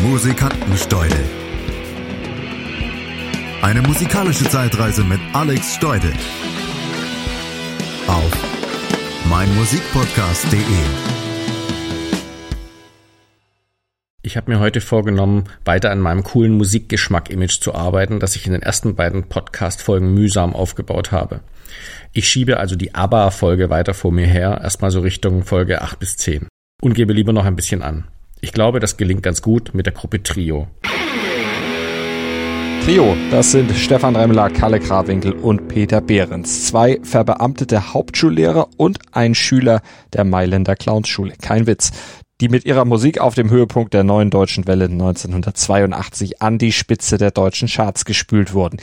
[0.00, 1.20] Musikantensteudel.
[3.60, 6.12] Eine musikalische Zeitreise mit Alex Steudel.
[8.08, 8.32] Auf
[9.28, 10.60] meinmusikpodcast.de.
[14.22, 18.52] Ich habe mir heute vorgenommen, weiter an meinem coolen Musikgeschmack-Image zu arbeiten, das ich in
[18.52, 21.40] den ersten beiden Podcast-Folgen mühsam aufgebaut habe.
[22.14, 26.16] Ich schiebe also die ABBA-Folge weiter vor mir her, erstmal so Richtung Folge 8 bis
[26.16, 26.48] 10
[26.80, 28.08] und gebe lieber noch ein bisschen an.
[28.44, 30.66] Ich glaube, das gelingt ganz gut mit der Gruppe Trio.
[32.84, 36.66] Trio, das sind Stefan Remmler, Kalle Krawinkel und Peter Behrens.
[36.66, 39.80] Zwei verbeamtete Hauptschullehrer und ein Schüler
[40.12, 41.34] der Mailänder Clownsschule.
[41.40, 41.92] Kein Witz
[42.42, 47.16] die mit ihrer Musik auf dem Höhepunkt der neuen deutschen Welle 1982 an die Spitze
[47.16, 48.78] der deutschen Charts gespült wurden.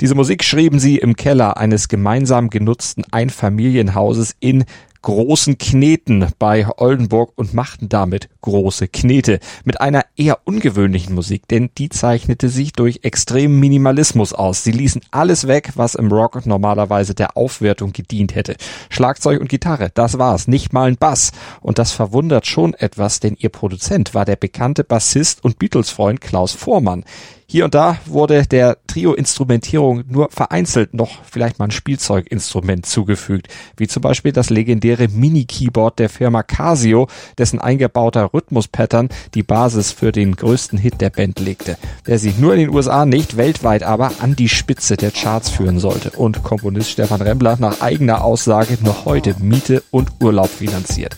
[0.00, 4.64] Diese Musik schrieben sie im Keller eines gemeinsam genutzten Einfamilienhauses in
[5.04, 11.70] großen Kneten bei Oldenburg und machten damit große Knete mit einer eher ungewöhnlichen Musik, denn
[11.78, 14.64] die zeichnete sich durch extremen Minimalismus aus.
[14.64, 18.56] Sie ließen alles weg, was im Rock normalerweise der Aufwertung gedient hätte.
[18.88, 21.32] Schlagzeug und Gitarre, das war's, nicht mal ein Bass.
[21.60, 26.52] Und das verwundert schon etwas, denn ihr Produzent war der bekannte Bassist und Beatles-Freund Klaus
[26.52, 27.04] Vormann.
[27.46, 33.86] Hier und da wurde der Trio-Instrumentierung nur vereinzelt noch vielleicht mal ein Spielzeuginstrument zugefügt, wie
[33.86, 37.06] zum Beispiel das legendäre Mini-Keyboard der Firma Casio,
[37.36, 42.54] dessen eingebauter Rhythmus-Pattern die Basis für den größten Hit der Band legte, der sich nur
[42.54, 46.90] in den USA nicht weltweit aber an die Spitze der Charts führen sollte und Komponist
[46.90, 51.16] Stefan Rembler nach eigener Aussage noch heute Miete und Urlaub finanziert.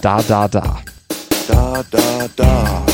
[0.00, 0.78] Da, da, da.
[1.48, 2.87] Da, da, da.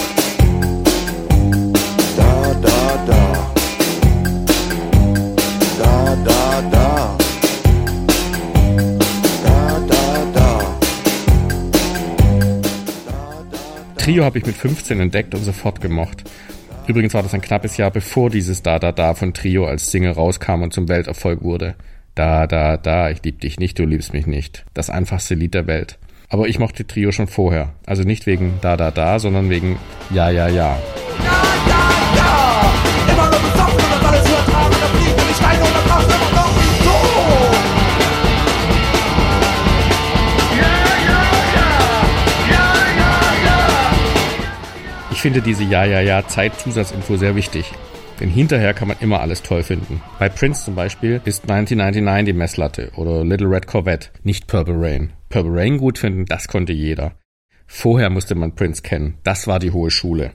[14.05, 16.25] Trio habe ich mit 15 entdeckt und sofort gemocht.
[16.87, 20.13] Übrigens war das ein knappes Jahr bevor dieses Da Da Da von Trio als Single
[20.13, 21.75] rauskam und zum Welterfolg wurde.
[22.15, 24.67] Da Da Da, ich lieb dich nicht, du liebst mich nicht.
[24.75, 25.97] Das einfachste Lied der Welt.
[26.29, 27.73] Aber ich mochte Trio schon vorher.
[27.87, 29.79] Also nicht wegen Da Da Da, sondern wegen
[30.11, 30.49] Ja Ja Ja.
[30.49, 31.04] ja, ja,
[45.25, 47.73] finde diese Ja-Ja-Ja-Zeit-Zusatzinfo sehr wichtig.
[48.21, 50.03] Denn hinterher kann man immer alles toll finden.
[50.19, 55.15] Bei Prince zum Beispiel ist 1999 die Messlatte oder Little Red Corvette, nicht Purple Rain.
[55.31, 57.15] Purple Rain gut finden, das konnte jeder.
[57.67, 59.17] Vorher musste man Prince kennen.
[59.23, 60.33] Das war die hohe Schule.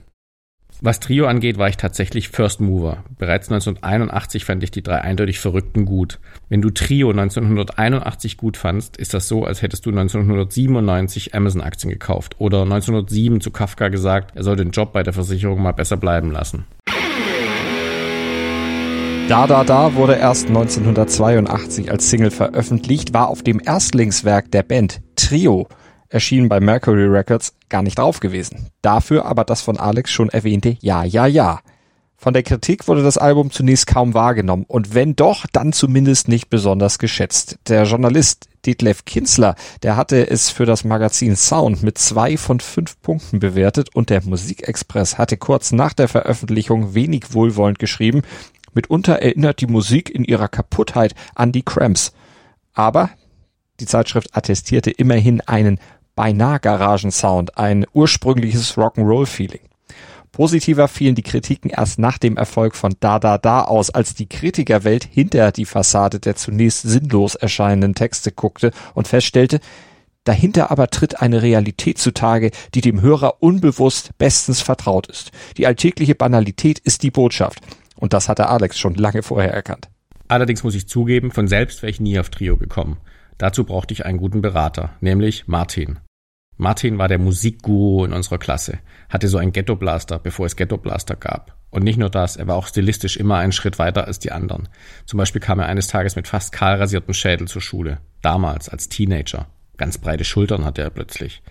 [0.82, 3.04] Was Trio angeht, war ich tatsächlich First Mover.
[3.18, 6.18] Bereits 1981 fand ich die drei eindeutig Verrückten gut.
[6.48, 12.36] Wenn du Trio 1981 gut fandst, ist das so, als hättest du 1997 Amazon-Aktien gekauft
[12.38, 16.30] oder 1907 zu Kafka gesagt, er soll den Job bei der Versicherung mal besser bleiben
[16.30, 16.64] lassen.
[19.28, 25.02] Da Da Da wurde erst 1982 als Single veröffentlicht, war auf dem Erstlingswerk der Band
[25.14, 25.68] Trio
[26.10, 28.68] erschienen bei Mercury Records gar nicht drauf gewesen.
[28.82, 31.60] Dafür aber das von Alex schon erwähnte Ja, ja, ja.
[32.16, 36.50] Von der Kritik wurde das Album zunächst kaum wahrgenommen und wenn doch, dann zumindest nicht
[36.50, 37.58] besonders geschätzt.
[37.66, 43.00] Der Journalist Detlef Kinsler, der hatte es für das Magazin Sound mit zwei von fünf
[43.00, 48.20] Punkten bewertet und der Musikexpress hatte kurz nach der Veröffentlichung wenig wohlwollend geschrieben,
[48.74, 52.12] mitunter erinnert die Musik in ihrer Kaputtheit an die Cramps.
[52.74, 53.08] Aber
[53.80, 55.80] die Zeitschrift attestierte immerhin einen
[56.20, 59.62] beinahe Garagensound, ein ursprüngliches Rock'n'Roll-Feeling.
[60.32, 64.28] Positiver fielen die Kritiken erst nach dem Erfolg von Da Da Da aus, als die
[64.28, 69.60] Kritikerwelt hinter die Fassade der zunächst sinnlos erscheinenden Texte guckte und feststellte,
[70.24, 75.32] dahinter aber tritt eine Realität zutage, die dem Hörer unbewusst bestens vertraut ist.
[75.56, 77.60] Die alltägliche Banalität ist die Botschaft.
[77.96, 79.88] Und das hatte Alex schon lange vorher erkannt.
[80.28, 82.98] Allerdings muss ich zugeben, von selbst wäre ich nie auf Trio gekommen.
[83.38, 85.98] Dazu brauchte ich einen guten Berater, nämlich Martin.
[86.60, 91.56] Martin war der Musikguru in unserer Klasse, hatte so ein Ghetto-Blaster, bevor es Ghetto-Blaster gab.
[91.70, 94.68] Und nicht nur das, er war auch stilistisch immer einen Schritt weiter als die anderen.
[95.06, 98.00] Zum Beispiel kam er eines Tages mit fast kahl rasiertem Schädel zur Schule.
[98.20, 99.46] Damals, als Teenager.
[99.78, 101.42] Ganz breite Schultern hatte er plötzlich.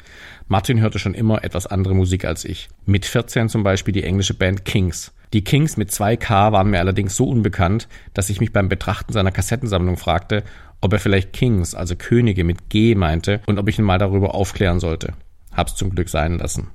[0.48, 2.70] Martin hörte schon immer etwas andere Musik als ich.
[2.86, 5.12] Mit 14 zum Beispiel die englische Band Kings.
[5.34, 9.32] Die Kings mit 2K waren mir allerdings so unbekannt, dass ich mich beim Betrachten seiner
[9.32, 10.44] Kassettensammlung fragte,
[10.82, 14.34] ob er vielleicht Kings, also Könige mit G meinte und ob ich ihn mal darüber
[14.34, 15.14] aufklären sollte.
[15.54, 16.70] Hab's zum Glück sein lassen.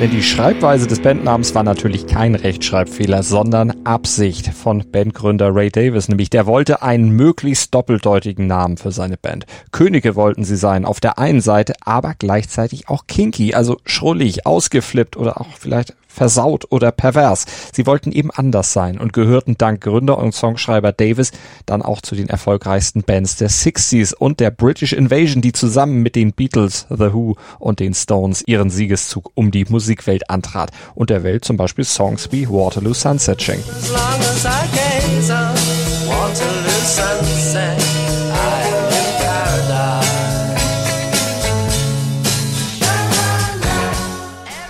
[0.00, 6.08] Denn die Schreibweise des Bandnamens war natürlich kein Rechtschreibfehler, sondern Absicht von Bandgründer Ray Davis.
[6.08, 9.44] Nämlich der wollte einen möglichst doppeldeutigen Namen für seine Band.
[9.72, 15.18] Könige wollten sie sein, auf der einen Seite, aber gleichzeitig auch kinky, also schrullig, ausgeflippt
[15.18, 17.46] oder auch vielleicht versaut oder pervers.
[17.72, 21.32] Sie wollten eben anders sein und gehörten dank Gründer und Songschreiber Davis
[21.66, 26.16] dann auch zu den erfolgreichsten Bands der 60s und der British Invasion, die zusammen mit
[26.16, 31.22] den Beatles, The Who und den Stones ihren Siegeszug um die Musikwelt antrat und der
[31.22, 33.70] Welt zum Beispiel Songs wie Waterloo Sunset schenken.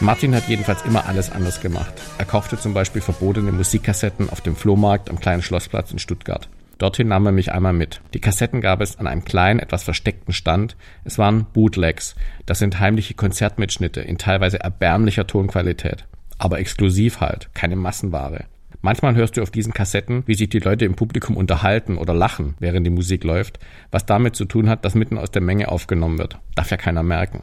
[0.02, 1.92] Martin hat jedenfalls immer alles anders gemacht.
[2.16, 6.48] Er kaufte zum Beispiel verbotene Musikkassetten auf dem Flohmarkt am kleinen Schlossplatz in Stuttgart.
[6.78, 8.00] Dorthin nahm er mich einmal mit.
[8.14, 10.76] Die Kassetten gab es an einem kleinen, etwas versteckten Stand.
[11.04, 12.14] Es waren Bootlegs.
[12.46, 16.06] Das sind heimliche Konzertmitschnitte in teilweise erbärmlicher Tonqualität.
[16.38, 18.44] Aber exklusiv halt, keine Massenware.
[18.80, 22.54] Manchmal hörst du auf diesen Kassetten, wie sich die Leute im Publikum unterhalten oder lachen,
[22.58, 23.58] während die Musik läuft,
[23.90, 26.38] was damit zu tun hat, dass mitten aus der Menge aufgenommen wird.
[26.54, 27.42] Darf ja keiner merken.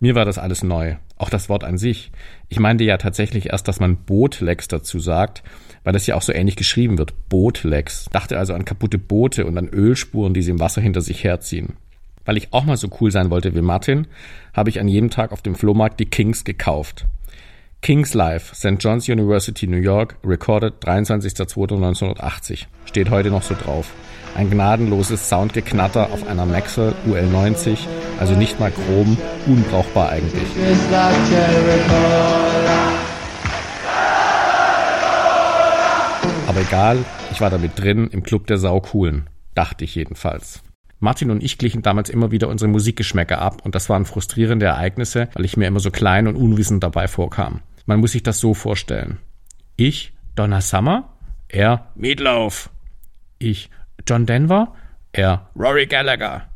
[0.00, 0.96] Mir war das alles neu.
[1.16, 2.10] Auch das Wort an sich.
[2.48, 5.42] Ich meinte ja tatsächlich erst, dass man Bootlegs dazu sagt,
[5.84, 7.28] weil das ja auch so ähnlich geschrieben wird.
[7.28, 8.08] Bootlegs.
[8.10, 11.74] Dachte also an kaputte Boote und an Ölspuren, die sie im Wasser hinter sich herziehen.
[12.24, 14.06] Weil ich auch mal so cool sein wollte wie Martin,
[14.52, 17.06] habe ich an jedem Tag auf dem Flohmarkt die Kings gekauft.
[17.84, 18.82] Kings Live, St.
[18.82, 22.64] John's University, New York, recorded 23.02.1980.
[22.86, 23.92] Steht heute noch so drauf.
[24.34, 27.76] Ein gnadenloses Soundgeknatter auf einer Maxwell UL90,
[28.18, 30.48] also nicht mal chrom, unbrauchbar eigentlich.
[36.48, 40.62] Aber egal, ich war damit drin im Club der Saucoolen, dachte ich jedenfalls.
[41.00, 45.28] Martin und ich glichen damals immer wieder unsere Musikgeschmäcker ab und das waren frustrierende Ereignisse,
[45.34, 47.60] weil ich mir immer so klein und unwissend dabei vorkam.
[47.86, 49.18] Man muss sich das so vorstellen.
[49.76, 51.12] Ich, Donna Summer,
[51.48, 52.70] er, Meatloaf.
[53.38, 53.70] Ich,
[54.06, 54.74] John Denver,
[55.12, 56.48] er Rory Gallagher.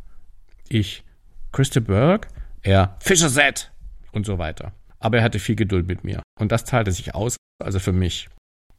[0.69, 1.04] Ich
[1.52, 2.28] Christa Burke,
[2.62, 3.70] er Fischer Z
[4.12, 4.72] und so weiter.
[4.98, 6.22] Aber er hatte viel Geduld mit mir.
[6.38, 8.28] Und das zahlte sich aus, also für mich.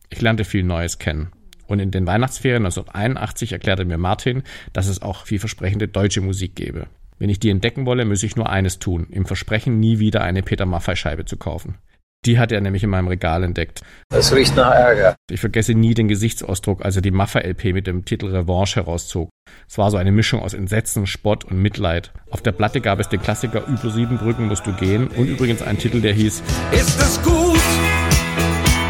[0.10, 1.31] Ich lernte viel Neues kennen.
[1.68, 4.44] Und in den Weihnachtsferien 1981 erklärte mir Martin,
[4.74, 6.88] dass es auch vielversprechende deutsche Musik gäbe.
[7.19, 10.42] Wenn ich die entdecken wolle, müsse ich nur eines tun, im Versprechen, nie wieder eine
[10.42, 11.78] Peter Maffay-Scheibe zu kaufen.
[12.25, 13.81] Die hat er nämlich in meinem Regal entdeckt.
[14.10, 15.16] Das riecht nach Ärger.
[15.30, 19.30] Ich vergesse nie den Gesichtsausdruck, als er die Maffa-LP mit dem Titel Revanche herauszog.
[19.69, 22.12] Es war so eine Mischung aus Entsetzen, Spott und Mitleid.
[22.30, 25.62] Auf der Platte gab es den Klassiker Über sieben Brücken musst du gehen und übrigens
[25.62, 26.44] einen Titel, der hieß
[26.74, 27.56] Ist es gut?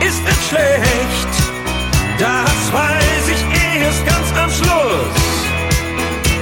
[0.05, 1.29] Ist es schlecht?
[2.17, 5.45] Das weiß ich erst ganz am Schluss.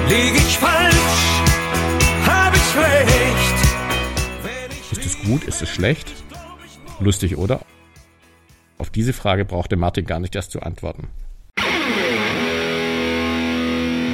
[0.08, 0.96] Lieg ich falsch?
[2.26, 3.58] Hab ich recht?
[4.94, 5.44] Ist es gut?
[5.44, 6.14] Ist es schlecht?
[7.00, 7.62] Lustig, oder?
[8.78, 11.08] Auf diese Frage brauchte Martin gar nicht erst zu antworten.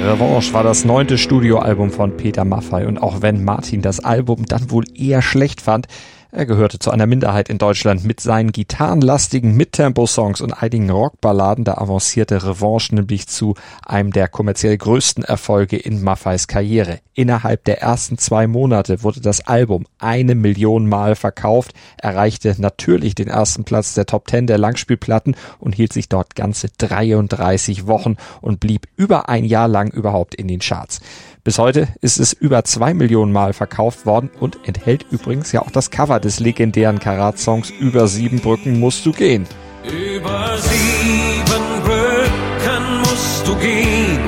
[0.02, 4.70] Revanche war das neunte Studioalbum von Peter Maffay und auch wenn Martin das Album dann
[4.70, 5.86] wohl eher schlecht fand,
[6.34, 11.64] er gehörte zu einer Minderheit in Deutschland mit seinen gitarrenlastigen Mittempo-Songs und einigen Rockballaden.
[11.64, 13.54] Da avancierte Revanche nämlich zu
[13.86, 16.98] einem der kommerziell größten Erfolge in Maffeis Karriere.
[17.14, 23.28] Innerhalb der ersten zwei Monate wurde das Album eine Million Mal verkauft, erreichte natürlich den
[23.28, 28.58] ersten Platz der Top Ten der Langspielplatten und hielt sich dort ganze 33 Wochen und
[28.58, 31.00] blieb über ein Jahr lang überhaupt in den Charts.
[31.44, 35.70] Bis heute ist es über zwei Millionen Mal verkauft worden und enthält übrigens ja auch
[35.70, 39.46] das Cover des legendären Karat-Songs Über sieben Brücken musst du gehen.
[39.84, 44.18] Über sieben Brücken musst du gehen.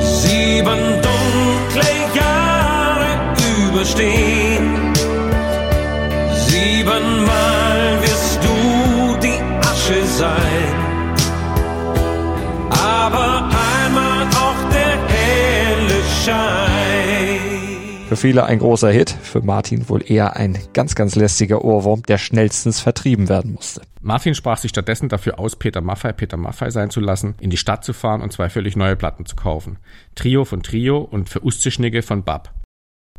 [0.00, 3.34] Sieben dunkle Jahre
[3.68, 4.94] überstehen.
[6.46, 10.82] Siebenmal wirst du die Asche sein.
[12.70, 13.41] Aber
[18.12, 22.18] Für viele ein großer Hit, für Martin wohl eher ein ganz, ganz lästiger Ohrwurm, der
[22.18, 23.80] schnellstens vertrieben werden musste.
[24.02, 27.56] Martin sprach sich stattdessen dafür aus, Peter Maffay Peter Maffay sein zu lassen, in die
[27.56, 29.78] Stadt zu fahren und zwei völlig neue Platten zu kaufen.
[30.14, 32.52] Trio von Trio und für Usteschnigge von Bab.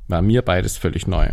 [0.10, 1.30] War mir beides völlig neu.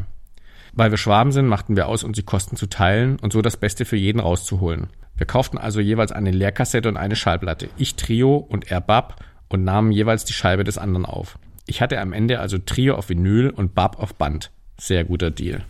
[0.73, 3.59] Weil wir Schwaben sind, machten wir aus, uns die Kosten zu teilen und so das
[3.59, 4.87] Beste für jeden rauszuholen.
[5.19, 7.69] Wir kauften also jeweils eine Leerkassette und eine Schallplatte.
[7.77, 11.39] Ich Trio und er Bab und nahmen jeweils die Scheibe des anderen auf.
[11.67, 14.51] Ich hatte am Ende also Trio auf Vinyl und Bab auf Band.
[14.79, 15.65] Sehr guter Deal.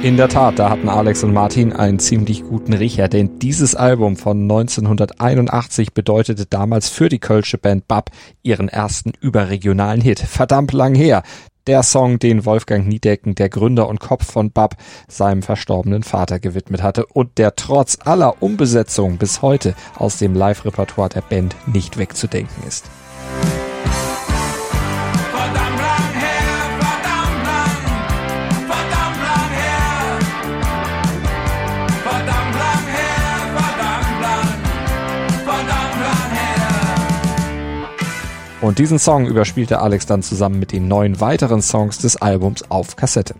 [0.00, 4.16] In der Tat, da hatten Alex und Martin einen ziemlich guten Riecher, denn dieses Album
[4.16, 8.10] von 1981 bedeutete damals für die Kölsche Band Bab
[8.44, 10.20] ihren ersten überregionalen Hit.
[10.20, 11.24] Verdammt lang her.
[11.68, 14.74] Der Song, den Wolfgang Niedecken, der Gründer und Kopf von BAP,
[15.06, 21.10] seinem verstorbenen Vater gewidmet hatte und der trotz aller Umbesetzung bis heute aus dem Live-Repertoire
[21.10, 22.86] der Band nicht wegzudenken ist.
[38.60, 42.96] Und diesen Song überspielte Alex dann zusammen mit den neun weiteren Songs des Albums auf
[42.96, 43.36] Kassette.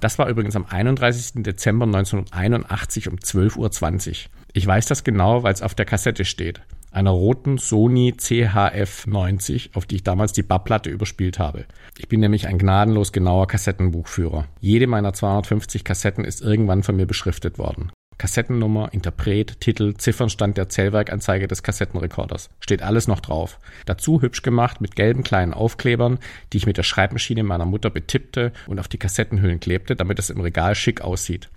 [0.00, 1.44] Das war übrigens am 31.
[1.44, 4.14] Dezember 1981 um 12.20 Uhr.
[4.54, 6.62] Ich weiß das genau, weil es auf der Kassette steht.
[6.90, 11.66] Einer roten Sony CHF 90, auf die ich damals die Babplatte überspielt habe.
[11.96, 14.46] Ich bin nämlich ein gnadenlos genauer Kassettenbuchführer.
[14.60, 17.92] Jede meiner 250 Kassetten ist irgendwann von mir beschriftet worden.
[18.18, 22.48] Kassettennummer, Interpret, Titel, Ziffernstand der Zählwerkanzeige des Kassettenrekorders.
[22.60, 23.58] Steht alles noch drauf.
[23.84, 26.18] Dazu hübsch gemacht mit gelben kleinen Aufklebern,
[26.52, 30.30] die ich mit der Schreibmaschine meiner Mutter betippte und auf die Kassettenhüllen klebte, damit es
[30.30, 31.50] im Regal schick aussieht.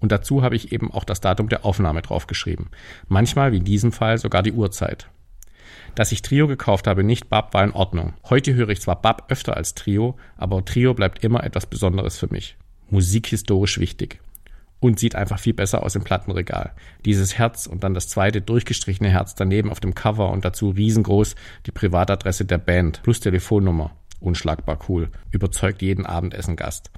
[0.00, 2.68] Und dazu habe ich eben auch das Datum der Aufnahme draufgeschrieben.
[3.08, 5.08] Manchmal, wie in diesem Fall, sogar die Uhrzeit.
[5.94, 8.14] Dass ich Trio gekauft habe, nicht Bab, war in Ordnung.
[8.28, 12.28] Heute höre ich zwar Bab öfter als Trio, aber Trio bleibt immer etwas Besonderes für
[12.30, 12.56] mich.
[12.88, 14.20] Musikhistorisch wichtig
[14.80, 16.72] und sieht einfach viel besser aus im Plattenregal.
[17.04, 21.34] Dieses Herz und dann das zweite durchgestrichene Herz daneben auf dem Cover und dazu riesengroß
[21.66, 23.92] die Privatadresse der Band plus Telefonnummer.
[24.20, 25.10] Unschlagbar cool.
[25.30, 26.90] Überzeugt jeden Abendessen-Gast.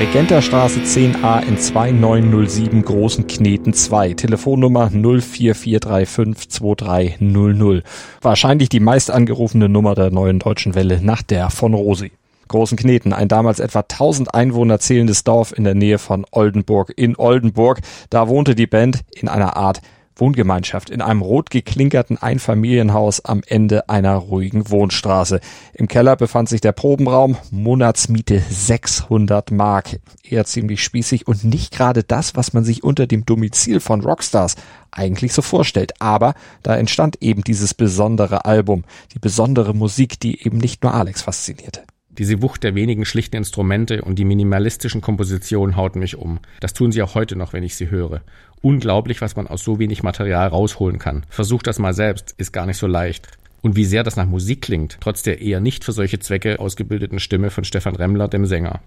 [0.00, 4.14] Regenterstraße 10a in 2907 Großen Kneten 2.
[4.14, 7.82] Telefonnummer 044352300.
[8.20, 12.12] Wahrscheinlich die meist angerufene Nummer der neuen deutschen Welle nach der von Rosi.
[12.48, 16.92] Großen Kneten, ein damals etwa 1000 Einwohner zählendes Dorf in der Nähe von Oldenburg.
[16.96, 19.80] In Oldenburg, da wohnte die Band in einer Art
[20.20, 25.40] Wohngemeinschaft in einem rot geklinkerten Einfamilienhaus am Ende einer ruhigen Wohnstraße.
[25.74, 30.00] Im Keller befand sich der Probenraum, Monatsmiete 600 Mark.
[30.22, 34.56] Eher ziemlich spießig und nicht gerade das, was man sich unter dem Domizil von Rockstars
[34.90, 36.00] eigentlich so vorstellt.
[36.00, 41.22] Aber da entstand eben dieses besondere Album, die besondere Musik, die eben nicht nur Alex
[41.22, 41.82] faszinierte.
[42.18, 46.40] Diese Wucht der wenigen schlichten Instrumente und die minimalistischen Kompositionen hauten mich um.
[46.60, 48.22] Das tun sie auch heute noch, wenn ich sie höre.
[48.60, 51.24] Unglaublich, was man aus so wenig Material rausholen kann.
[51.30, 53.28] Versucht das mal selbst, ist gar nicht so leicht.
[53.62, 57.20] Und wie sehr das nach Musik klingt, trotz der eher nicht für solche Zwecke ausgebildeten
[57.20, 58.80] Stimme von Stefan Remmler, dem Sänger.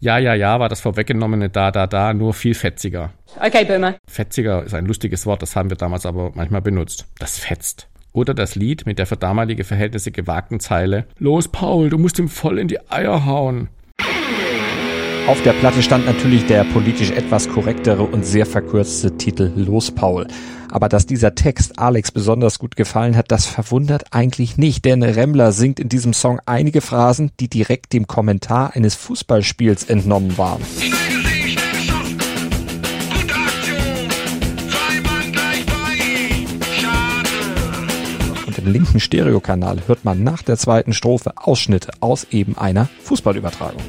[0.00, 3.12] Ja, ja, ja, war das vorweggenommene Da, da, da nur viel fetziger.
[3.40, 3.96] Okay, Böhmer.
[4.06, 7.06] Fetziger ist ein lustiges Wort, das haben wir damals aber manchmal benutzt.
[7.18, 7.88] Das fetzt.
[8.18, 12.28] Oder das Lied mit der für damalige Verhältnisse gewagten Zeile Los, Paul, du musst ihm
[12.28, 13.68] voll in die Eier hauen.
[15.28, 20.26] Auf der Platte stand natürlich der politisch etwas korrektere und sehr verkürzte Titel Los Paul.
[20.68, 25.52] Aber dass dieser Text Alex besonders gut gefallen hat, das verwundert eigentlich nicht, denn Remmler
[25.52, 30.62] singt in diesem Song einige Phrasen, die direkt dem Kommentar eines Fußballspiels entnommen waren.
[38.68, 43.82] Linken Stereokanal hört man nach der zweiten Strophe Ausschnitte aus eben einer Fußballübertragung.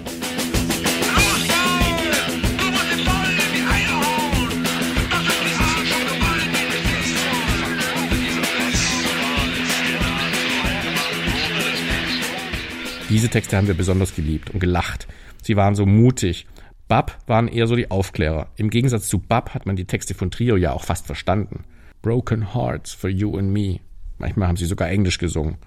[13.09, 15.07] Diese Texte haben wir besonders geliebt und gelacht.
[15.41, 16.45] Sie waren so mutig.
[16.87, 18.49] Bab waren eher so die Aufklärer.
[18.55, 21.63] Im Gegensatz zu Bab hat man die Texte von Trio ja auch fast verstanden.
[22.03, 23.79] Broken Hearts for You and Me.
[24.19, 25.57] Manchmal haben sie sogar Englisch gesungen.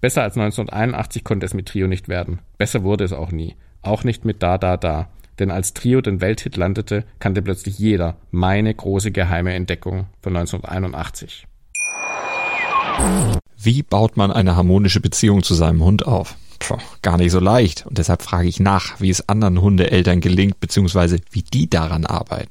[0.00, 2.40] Besser als 1981 konnte es mit Trio nicht werden.
[2.58, 3.56] Besser wurde es auch nie.
[3.82, 5.08] Auch nicht mit Da Da Da.
[5.38, 11.46] Denn als Trio den Welthit landete, kannte plötzlich jeder meine große geheime Entdeckung von 1981.
[13.58, 16.36] Wie baut man eine harmonische Beziehung zu seinem Hund auf?
[16.60, 17.84] Puh, gar nicht so leicht.
[17.86, 22.50] Und deshalb frage ich nach, wie es anderen Hundeeltern gelingt, beziehungsweise wie die daran arbeiten.